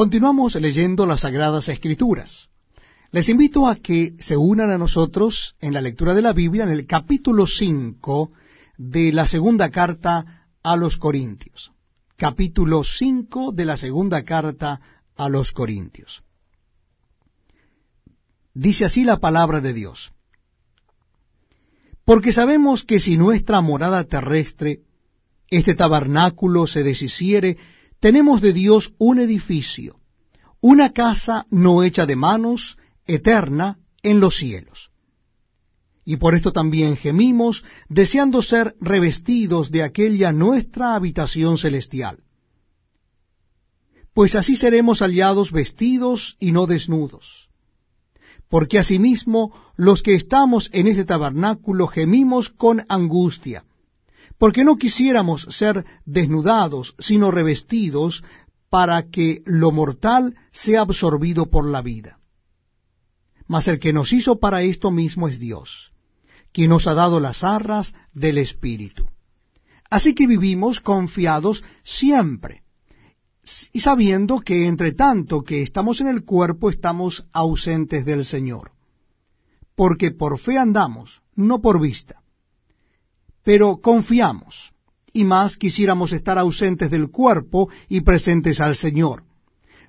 Continuamos 0.00 0.54
leyendo 0.54 1.04
las 1.04 1.20
Sagradas 1.20 1.68
Escrituras. 1.68 2.48
Les 3.10 3.28
invito 3.28 3.66
a 3.66 3.76
que 3.76 4.14
se 4.18 4.34
unan 4.34 4.70
a 4.70 4.78
nosotros 4.78 5.56
en 5.60 5.74
la 5.74 5.82
lectura 5.82 6.14
de 6.14 6.22
la 6.22 6.32
Biblia 6.32 6.64
en 6.64 6.70
el 6.70 6.86
capítulo 6.86 7.46
5 7.46 8.32
de 8.78 9.12
la 9.12 9.26
segunda 9.26 9.68
carta 9.68 10.46
a 10.62 10.76
los 10.76 10.96
Corintios. 10.96 11.72
Capítulo 12.16 12.82
5 12.82 13.52
de 13.52 13.64
la 13.66 13.76
segunda 13.76 14.22
carta 14.22 14.80
a 15.18 15.28
los 15.28 15.52
Corintios. 15.52 16.22
Dice 18.54 18.86
así 18.86 19.04
la 19.04 19.18
palabra 19.18 19.60
de 19.60 19.74
Dios. 19.74 20.12
Porque 22.06 22.32
sabemos 22.32 22.84
que 22.84 23.00
si 23.00 23.18
nuestra 23.18 23.60
morada 23.60 24.02
terrestre, 24.04 24.80
este 25.50 25.74
tabernáculo 25.74 26.66
se 26.66 26.84
deshiciere, 26.84 27.58
tenemos 28.00 28.40
de 28.40 28.52
Dios 28.52 28.94
un 28.98 29.20
edificio, 29.20 30.00
una 30.60 30.92
casa 30.92 31.46
no 31.50 31.82
hecha 31.82 32.06
de 32.06 32.16
manos, 32.16 32.78
eterna 33.06 33.78
en 34.02 34.20
los 34.20 34.36
cielos. 34.36 34.90
Y 36.04 36.16
por 36.16 36.34
esto 36.34 36.50
también 36.50 36.96
gemimos, 36.96 37.62
deseando 37.88 38.42
ser 38.42 38.74
revestidos 38.80 39.70
de 39.70 39.82
aquella 39.82 40.32
nuestra 40.32 40.94
habitación 40.94 41.58
celestial. 41.58 42.24
Pues 44.14 44.34
así 44.34 44.56
seremos 44.56 45.00
hallados 45.00 45.52
vestidos 45.52 46.36
y 46.40 46.52
no 46.52 46.66
desnudos. 46.66 47.48
Porque 48.48 48.78
asimismo 48.78 49.52
los 49.76 50.02
que 50.02 50.14
estamos 50.14 50.68
en 50.72 50.88
este 50.88 51.04
tabernáculo 51.04 51.86
gemimos 51.86 52.48
con 52.48 52.84
angustia, 52.88 53.64
porque 54.40 54.64
no 54.64 54.76
quisiéramos 54.76 55.46
ser 55.50 55.84
desnudados, 56.06 56.94
sino 56.98 57.30
revestidos, 57.30 58.24
para 58.70 59.10
que 59.10 59.42
lo 59.44 59.70
mortal 59.70 60.34
sea 60.50 60.80
absorbido 60.80 61.50
por 61.50 61.68
la 61.68 61.82
vida. 61.82 62.18
Mas 63.46 63.68
el 63.68 63.78
que 63.78 63.92
nos 63.92 64.14
hizo 64.14 64.40
para 64.40 64.62
esto 64.62 64.90
mismo 64.90 65.28
es 65.28 65.38
Dios, 65.38 65.92
quien 66.52 66.70
nos 66.70 66.86
ha 66.86 66.94
dado 66.94 67.20
las 67.20 67.44
arras 67.44 67.94
del 68.14 68.38
Espíritu. 68.38 69.04
Así 69.90 70.14
que 70.14 70.26
vivimos 70.26 70.80
confiados 70.80 71.62
siempre, 71.82 72.62
y 73.74 73.80
sabiendo 73.80 74.40
que 74.40 74.68
entre 74.68 74.92
tanto 74.92 75.42
que 75.42 75.60
estamos 75.60 76.00
en 76.00 76.08
el 76.08 76.24
cuerpo 76.24 76.70
estamos 76.70 77.26
ausentes 77.34 78.06
del 78.06 78.24
Señor. 78.24 78.72
Porque 79.76 80.12
por 80.12 80.38
fe 80.38 80.56
andamos, 80.56 81.20
no 81.34 81.60
por 81.60 81.78
vista 81.78 82.22
pero 83.50 83.78
confiamos, 83.78 84.72
y 85.12 85.24
más 85.24 85.56
quisiéramos 85.56 86.12
estar 86.12 86.38
ausentes 86.38 86.88
del 86.88 87.10
cuerpo 87.10 87.68
y 87.88 88.02
presentes 88.02 88.60
al 88.60 88.76
Señor. 88.76 89.24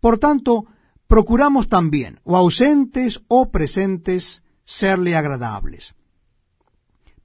Por 0.00 0.18
tanto, 0.18 0.64
procuramos 1.06 1.68
también, 1.68 2.18
o 2.24 2.36
ausentes 2.36 3.20
o 3.28 3.52
presentes, 3.52 4.42
serle 4.64 5.14
agradables. 5.14 5.94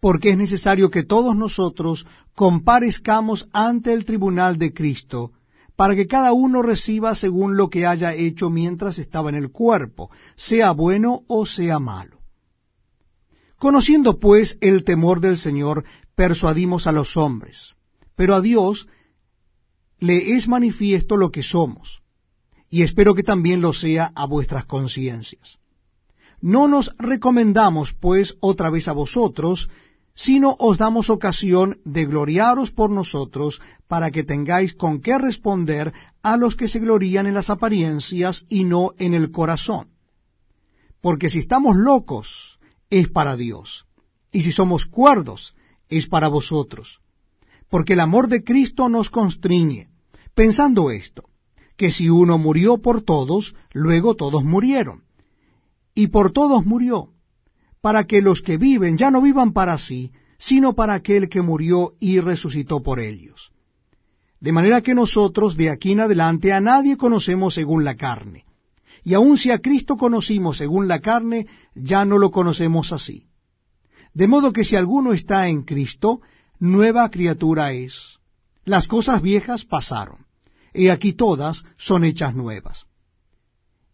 Porque 0.00 0.30
es 0.30 0.36
necesario 0.36 0.90
que 0.90 1.04
todos 1.04 1.36
nosotros 1.36 2.08
comparezcamos 2.34 3.48
ante 3.52 3.92
el 3.92 4.04
tribunal 4.04 4.58
de 4.58 4.74
Cristo, 4.74 5.30
para 5.76 5.94
que 5.94 6.08
cada 6.08 6.32
uno 6.32 6.60
reciba 6.60 7.14
según 7.14 7.56
lo 7.56 7.70
que 7.70 7.86
haya 7.86 8.14
hecho 8.14 8.50
mientras 8.50 8.98
estaba 8.98 9.28
en 9.28 9.36
el 9.36 9.52
cuerpo, 9.52 10.10
sea 10.34 10.72
bueno 10.72 11.20
o 11.28 11.46
sea 11.46 11.78
malo. 11.78 12.16
Conociendo 13.58 14.18
pues 14.18 14.58
el 14.60 14.84
temor 14.84 15.20
del 15.20 15.38
Señor, 15.38 15.84
persuadimos 16.16 16.88
a 16.88 16.92
los 16.92 17.16
hombres, 17.16 17.76
pero 18.16 18.34
a 18.34 18.40
Dios 18.40 18.88
le 20.00 20.34
es 20.34 20.48
manifiesto 20.48 21.16
lo 21.16 21.30
que 21.30 21.42
somos, 21.42 22.02
y 22.68 22.82
espero 22.82 23.14
que 23.14 23.22
también 23.22 23.60
lo 23.60 23.72
sea 23.72 24.10
a 24.14 24.26
vuestras 24.26 24.64
conciencias. 24.64 25.58
No 26.40 26.68
nos 26.68 26.94
recomendamos, 26.98 27.94
pues, 27.94 28.36
otra 28.40 28.70
vez 28.70 28.88
a 28.88 28.92
vosotros, 28.92 29.70
sino 30.14 30.56
os 30.58 30.78
damos 30.78 31.10
ocasión 31.10 31.78
de 31.84 32.06
gloriaros 32.06 32.70
por 32.70 32.90
nosotros, 32.90 33.60
para 33.86 34.10
que 34.10 34.24
tengáis 34.24 34.74
con 34.74 35.00
qué 35.00 35.18
responder 35.18 35.92
a 36.22 36.36
los 36.38 36.56
que 36.56 36.68
se 36.68 36.78
glorían 36.78 37.26
en 37.26 37.34
las 37.34 37.50
apariencias 37.50 38.46
y 38.48 38.64
no 38.64 38.92
en 38.98 39.12
el 39.12 39.30
corazón. 39.30 39.90
Porque 41.02 41.28
si 41.28 41.40
estamos 41.40 41.76
locos, 41.76 42.58
es 42.88 43.08
para 43.08 43.36
Dios, 43.36 43.86
y 44.32 44.42
si 44.42 44.52
somos 44.52 44.86
cuerdos, 44.86 45.54
es 45.88 46.06
para 46.06 46.28
vosotros. 46.28 47.00
Porque 47.68 47.94
el 47.94 48.00
amor 48.00 48.28
de 48.28 48.44
Cristo 48.44 48.88
nos 48.88 49.10
constriñe, 49.10 49.88
pensando 50.34 50.90
esto, 50.90 51.24
que 51.76 51.90
si 51.90 52.08
uno 52.08 52.38
murió 52.38 52.78
por 52.78 53.02
todos, 53.02 53.54
luego 53.72 54.14
todos 54.14 54.44
murieron. 54.44 55.04
Y 55.94 56.08
por 56.08 56.32
todos 56.32 56.64
murió, 56.64 57.10
para 57.80 58.04
que 58.04 58.22
los 58.22 58.42
que 58.42 58.56
viven 58.56 58.98
ya 58.98 59.10
no 59.10 59.20
vivan 59.20 59.52
para 59.52 59.78
sí, 59.78 60.12
sino 60.38 60.74
para 60.74 60.94
aquel 60.94 61.28
que 61.28 61.42
murió 61.42 61.94
y 62.00 62.20
resucitó 62.20 62.82
por 62.82 63.00
ellos. 63.00 63.52
De 64.40 64.52
manera 64.52 64.82
que 64.82 64.94
nosotros 64.94 65.56
de 65.56 65.70
aquí 65.70 65.92
en 65.92 66.00
adelante 66.00 66.52
a 66.52 66.60
nadie 66.60 66.96
conocemos 66.96 67.54
según 67.54 67.84
la 67.84 67.96
carne. 67.96 68.44
Y 69.02 69.14
aun 69.14 69.36
si 69.36 69.50
a 69.50 69.60
Cristo 69.60 69.96
conocimos 69.96 70.58
según 70.58 70.88
la 70.88 71.00
carne, 71.00 71.46
ya 71.74 72.04
no 72.04 72.18
lo 72.18 72.30
conocemos 72.30 72.92
así. 72.92 73.26
De 74.20 74.26
modo 74.28 74.50
que 74.54 74.64
si 74.64 74.76
alguno 74.76 75.12
está 75.12 75.46
en 75.50 75.60
Cristo, 75.62 76.22
nueva 76.58 77.10
criatura 77.10 77.74
es. 77.74 78.18
Las 78.64 78.88
cosas 78.88 79.20
viejas 79.20 79.66
pasaron, 79.66 80.24
y 80.72 80.88
aquí 80.88 81.12
todas 81.12 81.64
son 81.76 82.02
hechas 82.02 82.34
nuevas. 82.34 82.86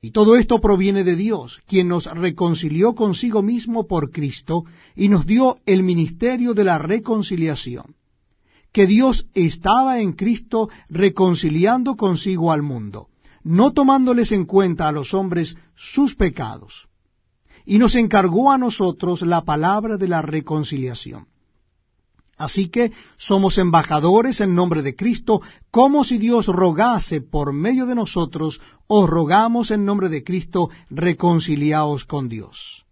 Y 0.00 0.10
todo 0.10 0.36
esto 0.36 0.60
proviene 0.60 1.04
de 1.04 1.14
Dios, 1.14 1.60
quien 1.68 1.86
nos 1.86 2.06
reconcilió 2.06 2.96
consigo 2.96 3.42
mismo 3.42 3.86
por 3.86 4.10
Cristo 4.10 4.64
y 4.96 5.08
nos 5.08 5.24
dio 5.24 5.58
el 5.66 5.84
ministerio 5.84 6.52
de 6.52 6.64
la 6.64 6.78
reconciliación, 6.78 7.94
que 8.72 8.88
Dios 8.88 9.28
estaba 9.34 10.00
en 10.00 10.14
Cristo 10.14 10.68
reconciliando 10.88 11.94
consigo 11.94 12.50
al 12.50 12.62
mundo, 12.62 13.06
no 13.44 13.72
tomándoles 13.72 14.32
en 14.32 14.46
cuenta 14.46 14.88
a 14.88 14.92
los 14.92 15.14
hombres 15.14 15.56
sus 15.76 16.16
pecados 16.16 16.87
y 17.68 17.78
nos 17.78 17.96
encargó 17.96 18.50
a 18.50 18.56
nosotros 18.56 19.20
la 19.20 19.42
palabra 19.44 19.98
de 19.98 20.08
la 20.08 20.22
reconciliación. 20.22 21.26
Así 22.38 22.70
que 22.70 22.92
somos 23.18 23.58
embajadores 23.58 24.40
en 24.40 24.54
nombre 24.54 24.80
de 24.80 24.96
Cristo, 24.96 25.42
como 25.70 26.02
si 26.02 26.16
Dios 26.16 26.46
rogase 26.46 27.20
por 27.20 27.52
medio 27.52 27.84
de 27.84 27.94
nosotros, 27.94 28.58
os 28.86 29.10
rogamos 29.10 29.70
en 29.70 29.84
nombre 29.84 30.08
de 30.08 30.24
Cristo, 30.24 30.70
reconciliaos 30.88 32.06
con 32.06 32.30
Dios. 32.30 32.86